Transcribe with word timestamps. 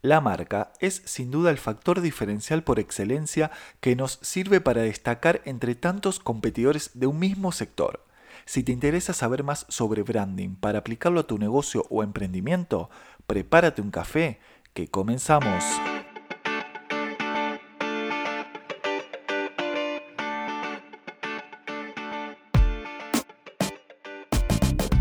La 0.00 0.20
marca 0.20 0.72
es 0.78 1.02
sin 1.06 1.32
duda 1.32 1.50
el 1.50 1.58
factor 1.58 2.00
diferencial 2.00 2.62
por 2.62 2.78
excelencia 2.78 3.50
que 3.80 3.96
nos 3.96 4.20
sirve 4.22 4.60
para 4.60 4.82
destacar 4.82 5.42
entre 5.44 5.74
tantos 5.74 6.20
competidores 6.20 6.92
de 6.94 7.08
un 7.08 7.18
mismo 7.18 7.50
sector. 7.50 8.06
Si 8.44 8.62
te 8.62 8.70
interesa 8.70 9.12
saber 9.12 9.42
más 9.42 9.66
sobre 9.68 10.04
branding 10.04 10.54
para 10.54 10.78
aplicarlo 10.78 11.18
a 11.18 11.26
tu 11.26 11.36
negocio 11.36 11.84
o 11.90 12.04
emprendimiento, 12.04 12.90
prepárate 13.26 13.82
un 13.82 13.90
café, 13.90 14.38
que 14.72 14.86
comenzamos. 14.86 15.64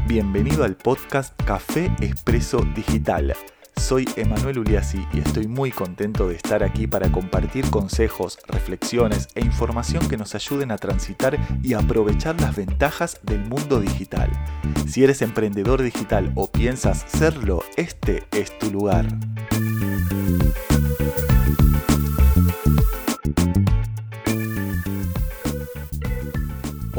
Bienvenido 0.07 0.63
al 0.63 0.75
podcast 0.75 1.39
Café 1.43 1.91
Expreso 2.01 2.65
Digital 2.73 3.35
soy 3.87 4.05
Emanuel 4.17 4.59
Uliassi 4.59 5.07
y 5.13 5.19
estoy 5.19 5.47
muy 5.47 5.71
contento 5.71 6.27
de 6.27 6.35
estar 6.35 6.61
aquí 6.61 6.87
para 6.87 7.09
compartir 7.09 7.69
consejos, 7.69 8.37
reflexiones 8.45 9.29
e 9.33 9.39
información 9.39 10.09
que 10.09 10.17
nos 10.17 10.35
ayuden 10.35 10.71
a 10.71 10.77
transitar 10.77 11.39
y 11.63 11.73
aprovechar 11.73 12.39
las 12.41 12.57
ventajas 12.57 13.21
del 13.23 13.45
mundo 13.45 13.79
digital. 13.79 14.29
Si 14.89 15.05
eres 15.05 15.21
emprendedor 15.21 15.81
digital 15.81 16.33
o 16.35 16.51
piensas 16.51 17.05
serlo, 17.07 17.63
este 17.77 18.25
es 18.33 18.59
tu 18.59 18.69
lugar. 18.71 19.05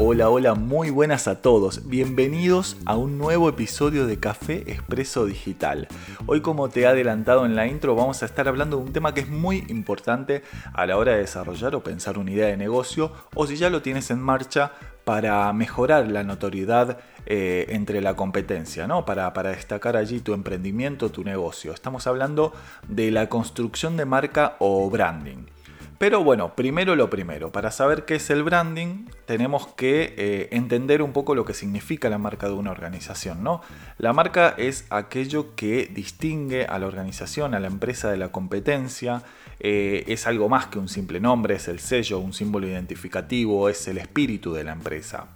Hola, 0.01 0.29
hola, 0.29 0.53
muy 0.53 0.91
buenas 0.91 1.27
a 1.27 1.41
todos. 1.41 1.89
Bienvenidos 1.89 2.77
a 2.85 2.95
un 2.95 3.17
nuevo 3.17 3.49
episodio 3.49 4.07
de 4.07 4.17
Café 4.17 4.63
Expreso 4.71 5.25
Digital. 5.25 5.89
Hoy 6.25 6.39
como 6.39 6.69
te 6.69 6.81
he 6.81 6.87
adelantado 6.87 7.45
en 7.45 7.57
la 7.57 7.67
intro 7.67 7.95
vamos 7.95 8.23
a 8.23 8.25
estar 8.25 8.47
hablando 8.47 8.77
de 8.77 8.83
un 8.83 8.93
tema 8.93 9.13
que 9.13 9.19
es 9.19 9.27
muy 9.27 9.65
importante 9.67 10.41
a 10.71 10.85
la 10.85 10.95
hora 10.95 11.11
de 11.11 11.17
desarrollar 11.17 11.75
o 11.75 11.83
pensar 11.83 12.17
una 12.17 12.31
idea 12.31 12.47
de 12.47 12.55
negocio 12.55 13.11
o 13.35 13.45
si 13.45 13.57
ya 13.57 13.69
lo 13.69 13.81
tienes 13.81 14.09
en 14.09 14.21
marcha 14.21 14.71
para 15.03 15.51
mejorar 15.51 16.07
la 16.07 16.23
notoriedad 16.23 16.99
eh, 17.25 17.65
entre 17.67 17.99
la 17.99 18.15
competencia, 18.15 18.87
¿no? 18.87 19.03
Para, 19.03 19.33
para 19.33 19.49
destacar 19.49 19.97
allí 19.97 20.21
tu 20.21 20.33
emprendimiento, 20.33 21.09
tu 21.09 21.25
negocio. 21.25 21.73
Estamos 21.73 22.07
hablando 22.07 22.53
de 22.87 23.11
la 23.11 23.27
construcción 23.27 23.97
de 23.97 24.05
marca 24.05 24.55
o 24.59 24.89
branding. 24.89 25.58
Pero 25.99 26.23
bueno, 26.23 26.55
primero 26.55 26.95
lo 26.95 27.09
primero, 27.09 27.51
para 27.51 27.71
saber 27.71 28.05
qué 28.05 28.15
es 28.15 28.29
el 28.29 28.41
branding 28.41 29.07
tenemos 29.25 29.67
que 29.67 30.13
eh, 30.17 30.47
entender 30.51 31.01
un 31.01 31.11
poco 31.11 31.35
lo 31.35 31.43
que 31.43 31.53
significa 31.53 32.09
la 32.09 32.17
marca 32.17 32.47
de 32.47 32.53
una 32.53 32.71
organización. 32.71 33.43
¿no? 33.43 33.61
La 33.97 34.13
marca 34.13 34.55
es 34.57 34.85
aquello 34.91 35.57
que 35.57 35.91
distingue 35.93 36.65
a 36.65 36.79
la 36.79 36.87
organización, 36.87 37.53
a 37.53 37.59
la 37.59 37.67
empresa 37.67 38.09
de 38.09 38.15
la 38.15 38.31
competencia, 38.31 39.23
eh, 39.59 40.05
es 40.07 40.25
algo 40.25 40.47
más 40.47 40.67
que 40.67 40.79
un 40.79 40.87
simple 40.87 41.19
nombre, 41.19 41.55
es 41.55 41.67
el 41.67 41.79
sello, 41.79 42.19
un 42.19 42.31
símbolo 42.31 42.65
identificativo, 42.65 43.67
es 43.67 43.85
el 43.89 43.97
espíritu 43.97 44.53
de 44.53 44.63
la 44.63 44.71
empresa. 44.71 45.27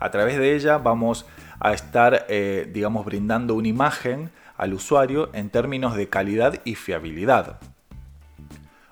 A 0.00 0.10
través 0.10 0.36
de 0.36 0.56
ella 0.56 0.78
vamos 0.78 1.26
a 1.60 1.72
estar, 1.72 2.26
eh, 2.28 2.68
digamos, 2.72 3.06
brindando 3.06 3.54
una 3.54 3.68
imagen 3.68 4.30
al 4.56 4.74
usuario 4.74 5.30
en 5.32 5.48
términos 5.48 5.94
de 5.94 6.08
calidad 6.08 6.60
y 6.64 6.74
fiabilidad. 6.74 7.60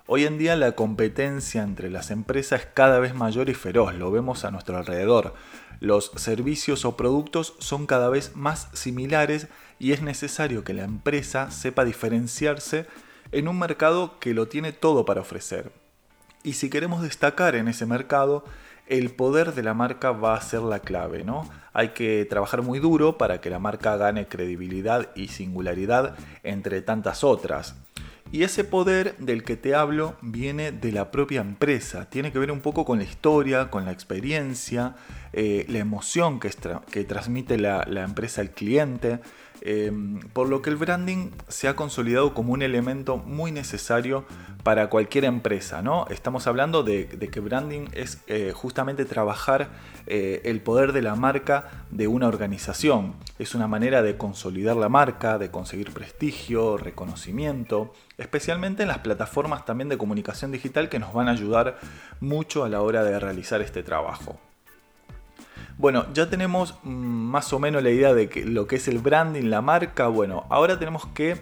Hoy 0.09 0.23
en 0.23 0.37
día 0.37 0.55
la 0.55 0.71
competencia 0.71 1.63
entre 1.63 1.89
las 1.89 2.11
empresas 2.11 2.61
es 2.61 2.67
cada 2.73 2.99
vez 2.99 3.13
mayor 3.13 3.49
y 3.49 3.53
feroz, 3.53 3.93
lo 3.93 4.09
vemos 4.09 4.45
a 4.45 4.51
nuestro 4.51 4.77
alrededor. 4.77 5.33
Los 5.81 6.13
servicios 6.15 6.85
o 6.85 6.95
productos 6.95 7.55
son 7.59 7.85
cada 7.87 8.07
vez 8.07 8.33
más 8.33 8.69
similares 8.71 9.49
y 9.79 9.91
es 9.91 10.01
necesario 10.01 10.63
que 10.63 10.73
la 10.73 10.85
empresa 10.85 11.51
sepa 11.51 11.83
diferenciarse 11.83 12.85
en 13.33 13.49
un 13.49 13.59
mercado 13.59 14.17
que 14.19 14.33
lo 14.33 14.47
tiene 14.47 14.71
todo 14.71 15.03
para 15.03 15.19
ofrecer. 15.19 15.73
Y 16.41 16.53
si 16.53 16.69
queremos 16.69 17.01
destacar 17.01 17.55
en 17.55 17.67
ese 17.67 17.85
mercado, 17.85 18.45
el 18.87 19.11
poder 19.11 19.55
de 19.55 19.63
la 19.63 19.73
marca 19.73 20.11
va 20.11 20.35
a 20.35 20.41
ser 20.41 20.61
la 20.61 20.79
clave, 20.79 21.25
¿no? 21.25 21.49
Hay 21.73 21.89
que 21.89 22.25
trabajar 22.29 22.61
muy 22.61 22.79
duro 22.79 23.17
para 23.17 23.41
que 23.41 23.49
la 23.49 23.59
marca 23.59 23.97
gane 23.97 24.29
credibilidad 24.29 25.09
y 25.15 25.27
singularidad 25.27 26.15
entre 26.43 26.81
tantas 26.81 27.25
otras. 27.25 27.75
Y 28.31 28.43
ese 28.43 28.63
poder 28.65 29.15
del 29.17 29.43
que 29.43 29.55
te 29.55 29.73
hablo 29.73 30.15
viene 30.21 30.71
de 30.71 30.91
la 30.91 31.11
propia 31.11 31.41
empresa, 31.41 32.09
tiene 32.09 32.31
que 32.31 32.39
ver 32.39 32.51
un 32.51 32.59
poco 32.59 32.83
con 32.83 32.97
la 32.97 33.05
historia, 33.05 33.69
con 33.69 33.85
la 33.85 33.91
experiencia, 33.91 34.95
eh, 35.31 35.65
la 35.69 35.79
emoción 35.79 36.39
que, 36.39 36.49
transmite 37.05 37.57
la, 37.57 37.85
la, 37.87 38.03
empresa 38.03 38.41
al 38.41 38.51
cliente, 38.51 39.19
Em, 39.61 40.19
por 40.33 40.49
lo 40.49 40.61
que 40.61 40.69
el 40.69 40.75
branding 40.75 41.31
se 41.47 41.67
ha 41.67 41.75
consolidado 41.75 42.33
como 42.33 42.53
un 42.53 42.61
elemento 42.61 43.17
muy 43.17 43.51
necesario 43.51 44.25
para 44.63 44.89
cualquier 44.89 45.25
empresa. 45.25 45.81
¿no? 45.81 46.05
Estamos 46.09 46.45
hablando 46.47 46.83
de, 46.83 47.07
que 47.07 47.39
branding 47.39 47.87
es 47.93 48.19
eh, 48.27 48.51
justamente 48.53 49.05
trabajar 49.05 49.69
eh, 50.05 50.41
el 50.45 50.61
poder 50.61 50.93
de 50.93 51.01
la 51.01 51.15
marca 51.15 51.85
de 51.89 52.07
una 52.07 52.27
organización. 52.27 53.15
Es 53.39 53.55
una 53.55 53.67
manera 53.67 54.01
de 54.01 54.17
consolidar 54.17 54.75
la 54.75 54.89
marca, 54.89 55.37
de 55.37 55.51
conseguir 55.51 55.91
prestigio, 55.91 56.77
reconocimiento, 56.77 57.93
especialmente 58.17 58.83
en 58.83 58.89
las 58.89 58.99
plataformas 58.99 59.65
también 59.65 59.89
de 59.89 59.97
comunicación 59.97 60.51
digital 60.51 60.89
que 60.89 60.99
nos 60.99 61.13
van 61.13 61.29
a 61.29 61.31
ayudar 61.31 61.77
mucho 62.19 62.63
a 62.63 62.69
la 62.69 62.81
hora 62.81 63.03
de 63.03 63.19
realizar 63.19 63.61
este 63.61 63.83
trabajo. 63.83 64.39
Bueno, 65.77 66.07
ya 66.11 66.27
tenemos 66.27 66.75
mm, 66.83 66.89
más 66.89 67.53
o 67.53 67.59
menos 67.59 67.83
la 67.83 67.91
idea 67.91 68.13
de 68.13 68.29
lo 68.45 68.65
que 68.65 68.77
es 68.77 68.87
el 68.87 68.97
branding, 68.97 69.43
la 69.43 69.61
marca. 69.61 70.07
Bueno, 70.07 70.45
ahora 70.49 70.79
tenemos 70.79 71.05
que 71.07 71.37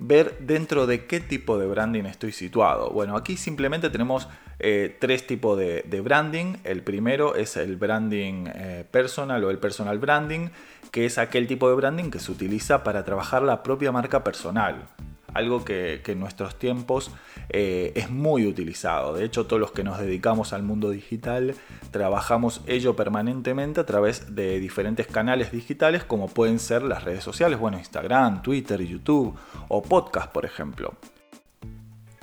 ver 0.00 0.38
dentro 0.40 0.86
de 0.86 1.06
qué 1.06 1.20
tipo 1.20 1.56
de 1.56 1.66
branding 1.66 2.04
estoy 2.04 2.32
situado. 2.32 2.90
Bueno, 2.90 3.16
aquí 3.16 3.36
simplemente 3.36 3.88
tenemos 3.88 4.28
eh, 4.58 4.96
tres 4.98 5.26
tipos 5.28 5.56
de, 5.56 6.00
branding. 6.02 6.56
El 6.64 6.82
primero 6.82 7.36
es 7.36 7.56
el 7.56 7.76
branding 7.76 8.46
eh, 8.52 8.84
personal 8.90 9.44
o 9.44 9.50
el 9.50 9.58
personal 9.58 10.00
branding, 10.00 10.48
que 10.90 11.06
es 11.06 11.16
aquel 11.16 11.46
tipo 11.46 11.68
de 11.68 11.76
branding 11.76 12.10
que 12.10 12.18
se 12.18 12.32
utiliza 12.32 12.82
para 12.82 13.04
trabajar 13.04 13.42
la 13.42 13.62
propia 13.62 13.92
marca 13.92 14.24
personal 14.24 14.88
algo 15.36 15.64
que, 15.64 16.02
en 16.06 16.20
nuestros 16.20 16.58
tiempos 16.58 17.10
eh, 17.48 17.92
es 17.94 18.10
muy 18.10 18.46
utilizado. 18.46 19.14
De 19.14 19.24
hecho, 19.24 19.46
todos 19.46 19.60
los 19.60 19.72
que 19.72 19.84
nos 19.84 19.98
dedicamos 19.98 20.52
al 20.52 20.62
mundo 20.62 20.90
digital 20.90 21.54
trabajamos 21.90 22.62
ello 22.66 22.96
permanentemente 22.96 23.80
a 23.80 23.86
través 23.86 24.34
de 24.34 24.58
diferentes 24.60 25.06
canales 25.06 25.52
digitales 25.52 26.04
como 26.04 26.28
pueden 26.28 26.58
ser 26.58 26.82
las 26.82 27.04
redes 27.04 27.24
sociales, 27.24 27.58
bueno, 27.58 27.78
Instagram, 27.78 28.42
Twitter, 28.42 28.82
YouTube 28.82 29.36
o 29.68 29.82
podcast, 29.82 30.32
por 30.32 30.44
ejemplo. 30.44 30.94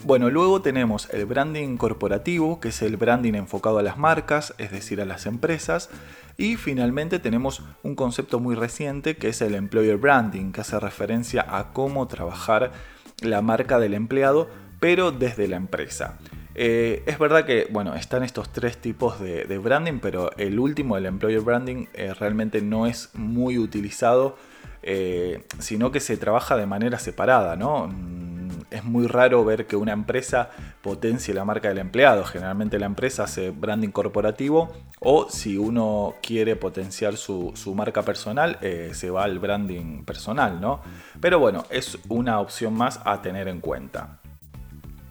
Bueno, 0.06 0.30
luego 0.30 0.62
tenemos 0.62 1.10
el 1.14 1.26
branding 1.26 1.78
corporativo, 1.78 2.60
que 2.60 2.70
es 2.70 2.82
el 2.82 2.98
branding 2.98 3.36
enfocado 3.36 3.78
a 3.78 3.84
las 3.84 3.98
marcas, 3.98 4.54
es 4.58 4.70
decir, 4.70 5.00
a 5.00 5.06
las 5.06 5.26
empresas. 5.26 5.90
Y 6.36 6.58
finalmente 6.58 7.20
tenemos 7.20 7.64
un 7.84 7.96
concepto 7.96 8.42
muy 8.42 8.54
reciente 8.54 9.16
que 9.16 9.30
es 9.30 9.42
el 9.42 9.56
employer 9.56 9.96
branding, 9.96 10.52
que 10.52 10.60
hace 10.60 10.78
referencia 10.78 11.46
a 11.48 11.72
cómo 11.72 12.06
trabajar 12.10 12.74
la 13.26 13.42
marca 13.42 13.80
del 13.80 13.94
empleado, 13.94 14.50
pero 14.80 15.12
desde 15.12 15.48
la 15.48 15.58
empresa. 15.58 16.18
Eh, 16.56 17.04
es 17.06 17.18
verdad 17.18 17.46
que, 17.46 17.68
bueno, 17.72 17.96
están 17.96 18.24
estos 18.24 18.52
tres 18.52 18.78
tipos 18.78 19.20
de, 19.20 19.58
branding, 19.58 20.00
pero 20.00 20.32
el 20.38 20.60
último, 20.60 20.98
el 20.98 21.06
employer 21.06 21.42
branding, 21.42 21.88
eh, 21.94 22.14
realmente 22.14 22.62
no 22.62 22.86
es 22.86 23.10
muy 23.14 23.58
utilizado, 23.58 24.38
eh, 24.84 25.46
sino 25.60 25.92
que 25.92 26.00
se 26.00 26.18
trabaja 26.18 26.56
de 26.58 26.66
manera 26.66 27.00
separada, 27.00 27.56
¿no? 27.56 27.90
Es 28.74 28.84
muy 28.84 29.08
raro 29.08 29.46
ver 29.46 29.68
que 29.68 29.76
una 29.76 29.94
empresa 29.94 30.50
potencie 30.82 31.34
la 31.34 31.46
marca 31.46 31.70
del 31.70 31.78
empleado. 31.78 32.24
Generalmente 32.26 32.80
la 32.80 32.88
empresa 32.88 33.24
hace 33.24 33.52
branding 33.52 33.90
corporativo 33.90 34.74
o 35.00 35.30
si 35.30 35.58
uno 35.58 36.16
quiere 36.22 36.56
potenciar 36.56 37.16
su, 37.16 37.54
marca 37.76 38.02
personal, 38.02 38.58
eh, 38.62 38.92
se 38.94 39.12
va 39.12 39.24
al 39.24 39.38
branding 39.38 40.04
personal, 40.04 40.60
¿no? 40.60 40.82
Pero 41.22 41.40
bueno, 41.40 41.66
es 41.70 42.00
una 42.10 42.40
opción 42.40 42.74
más 42.74 43.00
a 43.06 43.22
tener 43.22 43.48
en 43.48 43.60
cuenta. 43.60 44.20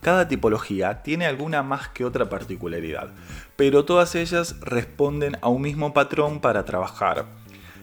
Cada 0.00 0.26
tipología 0.26 1.04
tiene 1.04 1.26
alguna 1.26 1.62
más 1.62 1.88
que 1.88 2.04
otra 2.04 2.28
particularidad, 2.28 3.10
pero 3.54 3.84
todas 3.84 4.16
ellas 4.16 4.56
responden 4.60 5.36
a 5.40 5.48
un 5.48 5.62
mismo 5.62 5.94
patrón 5.94 6.40
para 6.40 6.64
trabajar. 6.64 7.26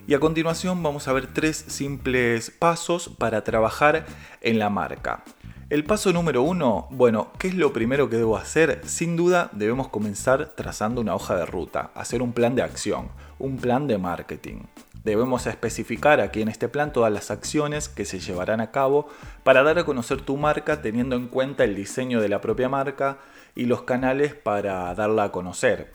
Y 0.05 0.13
a 0.15 0.19
continuación 0.19 0.83
vamos 0.83 1.07
a 1.07 1.13
ver 1.13 1.27
tres 1.27 1.55
simples 1.55 2.51
pasos 2.51 3.09
para 3.17 3.43
trabajar 3.45 4.05
en 4.41 4.59
la 4.59 4.69
marca. 4.69 5.23
El 5.69 5.83
paso 5.83 6.11
número 6.11 6.41
uno, 6.41 6.87
bueno, 6.89 7.27
¿qué 7.37 7.49
es 7.49 7.53
lo 7.53 7.73
primero 7.73 8.09
que 8.09 8.15
debo 8.15 8.37
hacer? 8.37 8.81
Sin 8.85 9.15
duda 9.15 9.51
debemos 9.51 9.87
comenzar 9.87 10.47
trazando 10.55 10.99
una 10.99 11.13
hoja 11.13 11.35
de 11.35 11.45
ruta, 11.45 11.91
hacer 11.93 12.23
un 12.23 12.33
plan 12.33 12.55
de 12.55 12.63
acción, 12.63 13.09
un 13.37 13.57
plan 13.57 13.85
de 13.85 13.99
marketing. 13.99 14.63
Debemos 15.03 15.45
especificar 15.45 16.21
aquí 16.21 16.41
en 16.41 16.47
este 16.47 16.69
plan 16.69 16.91
todas 16.91 17.13
las 17.13 17.29
acciones 17.29 17.87
que 17.87 18.05
se 18.05 18.19
llevarán 18.19 18.61
a 18.61 18.71
cabo 18.71 19.09
para 19.43 19.61
dar 19.61 19.77
a 19.77 19.83
conocer 19.83 20.21
tu 20.21 20.37
marca 20.37 20.81
teniendo 20.81 21.15
en 21.15 21.27
cuenta 21.27 21.65
el 21.65 21.75
diseño 21.75 22.19
de 22.19 22.29
la 22.29 22.41
propia 22.41 22.67
marca 22.67 23.19
y 23.53 23.65
los 23.65 23.83
canales 23.83 24.33
para 24.33 24.91
darla 24.95 25.25
a 25.25 25.31
conocer. 25.31 25.93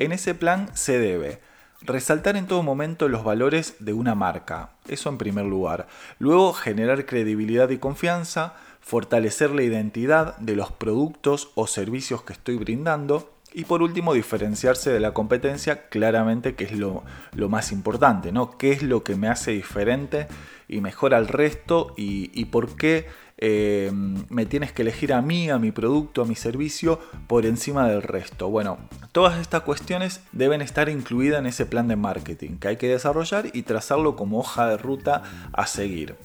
En 0.00 0.10
ese 0.10 0.34
plan 0.34 0.68
se 0.74 0.98
debe 0.98 1.40
resaltar 1.82 2.36
en 2.36 2.46
todo 2.46 2.64
momento 2.64 3.08
los 3.08 3.22
valores 3.22 3.76
de 3.78 3.92
una 3.92 4.14
marca, 4.14 4.70
eso 4.88 5.08
en 5.08 5.18
primer 5.18 5.44
lugar. 5.44 5.86
Luego 6.18 6.52
generar 6.52 7.06
credibilidad 7.06 7.70
y 7.70 7.78
confianza, 7.78 8.54
fortalecer 8.84 9.50
la 9.50 9.62
identidad 9.62 10.36
de 10.36 10.54
los 10.54 10.70
productos 10.70 11.50
o 11.54 11.66
servicios 11.66 12.22
que 12.22 12.34
estoy 12.34 12.56
brindando 12.56 13.34
y 13.56 13.64
por 13.64 13.82
último, 13.82 14.14
diferenciarse 14.14 14.90
de 14.90 14.98
la 14.98 15.14
competencia, 15.14 15.88
claramente 15.88 16.56
que 16.56 16.64
es 16.64 16.72
lo, 16.72 17.04
más 17.48 17.70
importante, 17.70 18.32
¿no? 18.32 18.58
¿Qué 18.58 18.72
es 18.72 18.82
lo 18.82 19.04
que 19.04 19.14
me 19.14 19.28
hace 19.28 19.52
diferente 19.52 20.26
y 20.66 20.80
mejor 20.80 21.14
al 21.14 21.28
resto 21.28 21.94
y, 21.96 22.44
por 22.46 22.74
qué 22.74 23.06
eh, 23.38 23.92
me 23.92 24.44
tienes 24.44 24.72
que 24.72 24.82
elegir 24.82 25.12
a 25.12 25.22
mí, 25.22 25.50
a 25.50 25.58
mi 25.60 25.70
producto, 25.70 26.22
a 26.22 26.24
mi 26.24 26.34
servicio 26.34 26.98
por 27.28 27.46
encima 27.46 27.88
del 27.88 28.02
resto? 28.02 28.48
Bueno, 28.48 28.78
todas 29.12 29.40
estas 29.40 29.62
cuestiones 29.62 30.20
deben 30.32 30.60
estar 30.60 30.88
incluidas 30.88 31.38
en 31.38 31.46
ese 31.46 31.64
plan 31.64 31.86
de 31.86 31.94
marketing 31.94 32.56
que 32.58 32.68
hay 32.68 32.76
que 32.76 32.88
desarrollar 32.88 33.50
y 33.52 33.62
trazarlo 33.62 34.16
como 34.16 34.40
hoja 34.40 34.66
de 34.66 34.78
ruta 34.78 35.22
a 35.52 35.68
seguir. 35.68 36.16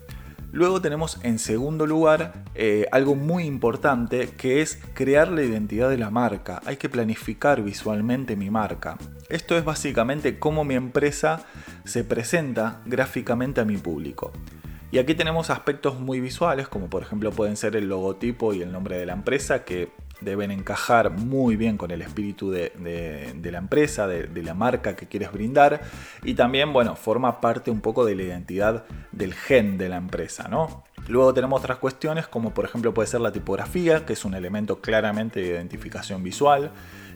Luego 0.51 0.81
tenemos 0.81 1.19
en 1.23 1.37
segundo 1.37 1.85
lugar 1.85 2.33
eh, 2.55 2.87
algo 2.91 3.15
muy 3.15 3.43
importante 3.43 4.29
que 4.29 4.61
es 4.61 4.79
crear 4.95 5.31
la 5.31 5.43
identidad 5.43 5.89
de 5.89 5.97
la 5.97 6.09
marca. 6.09 6.59
Hay 6.65 6.77
que 6.77 6.89
planificar 6.89 7.61
visualmente 7.61 8.35
mi 8.35 8.49
marca. 8.49 8.97
Esto 9.29 9.57
es 9.57 9.63
básicamente 9.63 10.39
cómo 10.39 10.63
mi 10.63 10.73
empresa 10.73 11.45
se 11.85 12.03
presenta 12.03 12.81
gráficamente 12.85 13.61
a 13.61 13.65
mi 13.65 13.77
público. 13.77 14.31
Y 14.91 14.97
aquí 14.97 15.13
tenemos 15.13 15.51
aspectos 15.51 15.99
muy 15.99 16.19
visuales 16.19 16.67
como 16.67 16.89
por 16.89 17.03
ejemplo 17.03 17.31
pueden 17.31 17.55
ser 17.55 17.75
el 17.75 17.87
logotipo 17.87 18.55
y 18.55 18.63
el 18.63 18.71
nombre 18.71 18.97
de 18.97 19.05
la 19.05 19.13
empresa 19.13 19.63
que 19.63 19.91
deben 20.21 20.51
encajar 20.51 21.11
muy 21.11 21.55
bien 21.55 21.77
con 21.77 21.91
el 21.91 22.01
espíritu 22.01 22.51
de, 22.51 22.71
la 23.43 23.57
empresa, 23.57 24.07
de, 24.07 24.43
la 24.43 24.53
marca 24.53 24.95
que 24.95 25.07
quieres 25.07 25.31
brindar 25.31 25.81
y 26.23 26.33
también, 26.33 26.73
bueno, 26.73 26.95
forma 26.95 27.41
parte 27.41 27.71
un 27.71 27.81
poco 27.81 28.05
de 28.05 28.15
la 28.15 28.23
identidad 28.23 28.85
del 29.11 29.33
gen 29.33 29.77
de 29.77 29.89
la 29.89 29.97
empresa, 29.97 30.47
¿no? 30.47 30.83
Luego 31.07 31.33
tenemos 31.33 31.61
otras 31.61 31.77
cuestiones 31.77 32.27
como 32.27 32.53
por 32.53 32.65
ejemplo 32.65 32.93
puede 32.93 33.07
ser 33.07 33.21
la 33.21 33.31
tipografía, 33.31 34.05
que 34.05 34.13
es 34.13 34.25
un 34.25 34.35
elemento 34.35 34.79
claramente 34.81 35.39
de 35.39 35.47
identificación 35.47 36.23
visual 36.23 36.71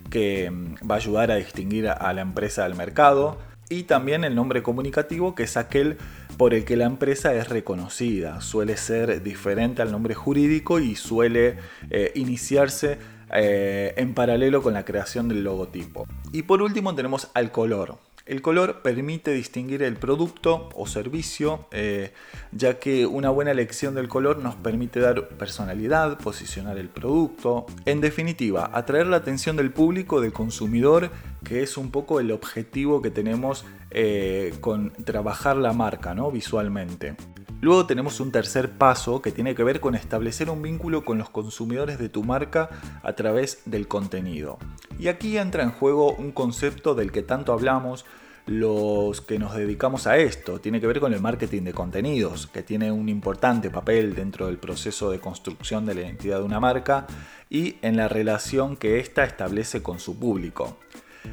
que 0.10 0.50
mm, 0.50 0.90
va 0.90 0.96
a 0.96 0.98
ayudar 0.98 1.32
a 1.32 1.36
distinguir 1.36 1.88
a 1.90 2.14
la 2.14 2.22
empresa 2.22 2.64
del 2.64 2.76
mercado 2.76 3.38
y 3.70 3.84
también 3.84 4.24
el 4.24 4.36
nombre 4.36 4.64
comunicativo 4.64 5.36
que 5.36 5.44
es 5.44 5.58
aquel 5.58 5.98
por 6.38 6.54
el 6.54 6.66
que 6.66 6.76
la 6.76 6.86
empresa 6.86 7.34
es 7.34 7.50
reconocida. 7.50 8.42
Suele 8.42 8.78
ser 8.78 9.22
diferente 9.24 9.82
al 9.82 9.92
nombre 9.92 10.14
jurídico 10.14 10.80
y 10.80 10.96
suele 10.96 11.58
eh, 11.90 12.12
iniciarse 12.16 12.98
eh, 13.34 13.94
en 13.98 14.14
paralelo 14.14 14.62
con 14.62 14.74
la 14.74 14.86
creación 14.86 15.28
del 15.28 15.44
logotipo. 15.44 16.08
Y 16.32 16.44
por 16.44 16.62
último 16.62 16.94
tenemos 16.96 17.30
al 17.34 17.52
color. 17.52 17.98
El 18.26 18.42
color 18.42 18.82
permite 18.82 19.34
distinguir 19.34 19.84
el 19.84 19.98
producto 19.98 20.70
o 20.76 20.88
servicio, 20.88 21.68
eh, 21.72 22.14
ya 22.54 22.80
que 22.80 23.06
una 23.06 23.30
buena 23.30 23.52
elección 23.52 23.96
del 23.96 24.08
color 24.08 24.38
nos 24.38 24.56
permite 24.56 25.02
dar 25.02 25.28
personalidad, 25.28 26.18
posicionar 26.20 26.78
el 26.78 26.88
producto, 26.88 27.66
en 27.84 28.00
definitiva, 28.00 28.72
atraer 28.74 29.08
la 29.08 29.18
atención 29.18 29.58
del 29.58 29.72
público, 29.72 30.22
del 30.22 30.32
consumidor, 30.32 31.12
que 31.44 31.64
es 31.64 31.76
un 31.76 31.92
poco 31.92 32.22
el 32.22 32.32
objetivo 32.32 33.02
que 33.02 33.12
tenemos 33.12 33.66
eh, 33.92 34.54
con 34.62 34.92
trabajar 34.92 35.58
la 35.58 35.74
marca 35.74 36.14
¿no? 36.14 36.32
visualmente. 36.32 37.18
Luego 37.64 37.86
tenemos 37.86 38.20
un 38.20 38.30
tercer 38.30 38.72
paso 38.72 39.22
que 39.22 39.32
tiene 39.32 39.56
que 39.56 39.64
ver 39.64 39.80
con 39.80 39.96
establecer 39.96 40.50
un 40.50 40.62
vínculo 40.62 41.06
con 41.06 41.18
los 41.18 41.30
consumidores 41.30 41.98
de 41.98 42.10
tu 42.10 42.22
marca 42.22 42.70
a 43.02 43.14
través 43.14 43.62
del 43.64 43.88
contenido. 43.88 44.58
Y 45.00 45.08
aquí 45.08 45.38
entra 45.38 45.64
en 45.64 45.72
juego 45.72 46.12
un 46.14 46.34
concepto 46.34 46.94
del 46.94 47.14
que 47.14 47.22
tanto 47.22 47.54
hablamos 47.54 48.04
los 48.48 49.22
que 49.22 49.40
nos 49.40 49.56
dedicamos 49.56 50.08
a 50.08 50.18
esto. 50.18 50.60
Tiene 50.60 50.82
que 50.82 50.88
ver 50.88 51.00
con 51.00 51.14
el 51.14 51.22
marketing 51.22 51.62
de 51.62 51.72
contenidos, 51.72 52.48
que 52.48 52.64
tiene 52.64 52.92
un 52.92 53.08
importante 53.08 53.70
papel 53.70 54.14
dentro 54.14 54.48
del 54.48 54.58
proceso 54.58 55.10
de 55.10 55.22
construcción 55.22 55.86
de 55.86 55.96
la 55.96 56.02
identidad 56.02 56.40
de 56.40 56.44
una 56.44 56.60
marca 56.60 57.08
y 57.50 57.78
en 57.82 57.96
la 57.96 58.10
relación 58.10 58.76
que 58.76 59.00
ésta 59.00 59.24
establece 59.24 59.82
con 59.82 60.02
su 60.02 60.20
público. 60.20 60.80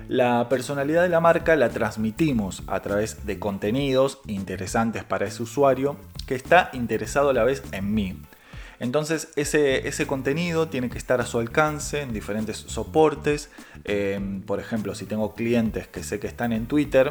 La 0.06 0.49
personalidad 0.49 1.03
de 1.03 1.09
la 1.09 1.19
marca 1.19 1.56
la 1.56 1.71
transmitimos 1.71 2.62
a 2.69 2.79
través 2.79 3.27
de 3.27 3.41
contenidos 3.41 4.21
interesantes 4.29 5.03
para 5.03 5.27
ese 5.27 5.43
usuario 5.43 5.97
que 6.31 6.37
está 6.37 6.71
interesado 6.75 7.31
a 7.31 7.32
la 7.32 7.43
vez 7.43 7.61
en 7.73 7.93
mí. 7.93 8.17
Entonces 8.79 9.32
ese, 9.35 9.88
ese 9.88 10.06
contenido 10.06 10.69
tiene 10.69 10.88
que 10.88 10.97
estar 10.97 11.21
a 11.21 11.27
su 11.27 11.41
alcance 11.41 12.03
en 12.03 12.12
diferentes 12.12 12.56
soportes. 12.56 13.50
Em, 13.82 14.41
por 14.41 14.61
ejemplo, 14.61 14.94
si 14.94 15.06
tengo 15.06 15.35
clientes 15.35 15.88
que 15.88 16.05
sé 16.05 16.21
que 16.21 16.29
están 16.29 16.53
en 16.53 16.67
Twitter, 16.67 17.11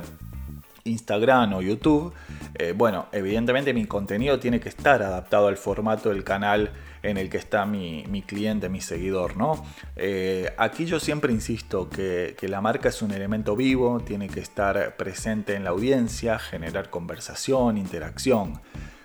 Instagram 0.86 1.54
o 1.54 1.62
YouTube, 1.62 2.13
eh, 2.56 2.74
bueno, 2.74 3.07
evidentemente 3.12 3.74
mi 3.74 3.83
contenido 3.88 4.39
tiene 4.39 4.62
que 4.62 4.69
estar 4.69 5.04
adaptado 5.04 5.50
al 5.50 5.57
formato 5.57 6.12
del 6.12 6.24
canal 6.24 6.71
en 7.04 7.18
el 7.18 7.30
que 7.30 7.39
está 7.39 7.66
mi, 7.66 8.24
cliente, 8.25 8.69
mi 8.69 8.80
seguidor, 8.80 9.36
¿no? 9.36 9.66
Eh, 9.98 10.54
aquí 10.57 10.86
yo 10.86 11.01
siempre 11.01 11.33
insisto 11.33 11.89
que, 11.89 12.38
que, 12.39 12.48
la 12.48 12.62
marca 12.62 12.88
es 12.88 13.01
un 13.01 13.12
elemento 13.12 13.57
vivo, 13.57 14.00
tiene 14.00 14.30
que 14.30 14.39
estar 14.39 14.95
presente 14.95 15.56
en 15.56 15.66
la 15.66 15.71
audiencia, 15.71 16.39
generar 16.39 16.89
conversación, 16.89 17.77
interacción. 17.77 18.62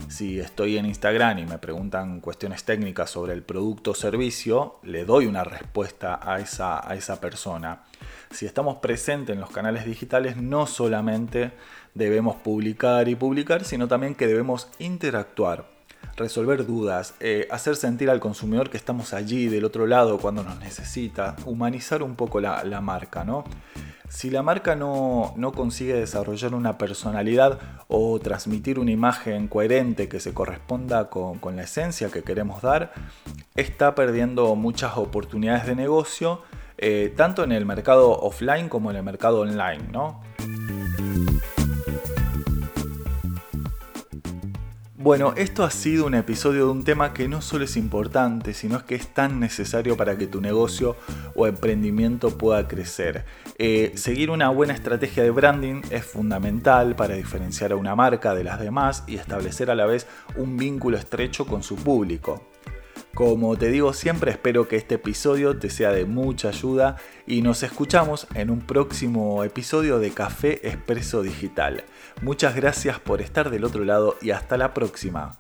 Si 0.09 0.39
estoy 0.39 0.79
en 0.79 0.87
Instagram 0.87 1.39
y 1.39 1.47
me 1.47 1.59
preguntan 1.59 2.21
cuestiones 2.21 2.65
técnicas 2.65 3.11
sobre 3.11 3.33
el 3.33 3.43
producto 3.43 3.93
o 3.93 3.95
servicio, 3.95 4.77
le 4.83 5.05
doy 5.05 5.27
una 5.27 5.45
respuesta 5.45 6.21
a 6.23 6.39
esa, 6.41 6.89
a 6.89 6.95
esa 6.95 7.21
persona. 7.21 7.83
Si 8.31 8.47
estamos 8.47 8.77
presentes 8.77 9.35
en 9.35 9.41
los 9.41 9.51
canales 9.51 9.85
digitales, 9.85 10.37
no 10.37 10.67
solamente 10.67 11.53
debemos 11.95 12.37
publicar 12.37 13.09
y 13.09 13.15
publicar, 13.15 13.65
sino 13.65 13.89
también 13.89 14.15
que 14.15 14.27
debemos 14.27 14.69
interactuar, 14.79 15.67
resolver 16.17 16.67
dudas, 16.67 17.15
eh, 17.21 17.49
hacer 17.51 17.77
sentir 17.77 18.11
al 18.11 18.21
consumidor 18.21 18.71
que 18.71 18.77
estamos 18.77 19.15
allí 19.15 19.49
del 19.49 19.65
otro 19.65 19.87
lado 19.87 20.19
cuando 20.19 20.43
nos 20.43 20.59
necesita, 20.59 21.37
humanizar 21.45 22.03
un 22.03 22.15
poco 22.15 22.41
la, 22.41 22.63
la 22.65 22.81
marca, 22.81 23.25
¿no? 23.25 23.45
Si 24.15 24.31
la 24.31 24.45
marca 24.45 24.77
no, 24.77 25.35
consigue 25.57 25.95
desarrollar 25.95 26.55
una 26.55 26.79
personalidad 26.79 27.59
o 27.89 28.21
transmitir 28.21 28.79
una 28.79 28.93
imagen 28.93 29.49
coherente 29.49 30.09
que 30.09 30.21
se 30.21 30.33
corresponda 30.33 31.11
con, 31.11 31.41
la 31.57 31.65
esencia 31.65 32.09
que 32.11 32.23
queremos 32.23 32.63
dar, 32.63 32.93
está 33.57 33.97
perdiendo 33.97 34.55
muchas 34.55 34.97
oportunidades 34.99 35.67
de 35.67 35.75
negocio, 35.75 36.43
eh, 36.79 37.13
tanto 37.17 37.43
en 37.43 37.51
el 37.51 37.67
mercado 37.67 38.13
offline 38.13 38.69
como 38.69 38.93
en 38.93 38.99
el 38.99 39.03
mercado 39.03 39.41
online. 39.41 39.83
¿no? 39.91 40.21
Bueno, 45.05 45.35
esto 45.37 45.65
ha 45.65 45.71
sido 45.71 46.07
un 46.07 46.15
episodio 46.15 46.65
de 46.65 46.73
un 46.73 46.83
tema 46.83 47.13
que 47.13 47.29
no 47.29 47.43
solo 47.43 47.67
es 47.67 47.77
importante, 47.77 48.55
sino 48.55 48.87
que 48.87 48.95
es 48.95 49.07
tan 49.09 49.39
necesario 49.39 49.99
para 49.99 50.17
que 50.17 50.27
tu 50.27 50.41
negocio 50.41 50.97
o 51.35 51.47
emprendimiento 51.47 52.39
pueda 52.39 52.67
crecer. 52.67 53.27
Eh, 53.59 53.93
seguir 53.97 54.31
una 54.31 54.49
buena 54.49 54.73
estrategia 54.73 55.23
de 55.23 55.31
branding 55.31 55.83
es 55.91 56.07
fundamental 56.07 56.97
para 56.97 57.17
diferenciar 57.17 57.73
a 57.73 57.77
una 57.77 57.95
marca 57.95 58.35
de 58.35 58.45
las 58.45 58.59
demás 58.59 59.05
y 59.07 59.17
establecer 59.17 59.71
a 59.71 59.75
la 59.75 59.85
vez 59.85 60.07
un 60.37 60.57
vínculo 60.57 60.97
estrecho 60.97 61.45
con 61.47 61.63
su 61.63 61.77
público. 61.77 62.54
Como 63.15 63.57
te 63.57 63.69
digo 63.69 63.93
siempre, 63.93 64.33
espero 64.33 64.67
que 64.67 64.75
este 64.75 64.97
episodio 64.97 65.57
te 65.57 65.71
sea 65.71 65.93
de 65.93 66.05
mucha 66.05 66.49
ayuda 66.49 66.97
y 67.29 67.43
nos 67.43 67.63
escuchamos 67.63 68.27
en 68.35 68.51
un 68.51 68.59
próximo 68.59 69.45
episodio 69.45 70.01
de 70.01 70.11
Café 70.11 70.67
Expreso 70.67 71.23
Digital. 71.23 71.85
Muchas 72.23 72.57
gracias 72.57 72.99
por 72.99 73.23
estar 73.23 73.51
del 73.51 73.63
otro 73.63 73.85
lado 73.85 74.17
y 74.21 74.33
hasta 74.33 74.57
la 74.57 74.75
próxima. 74.75 75.39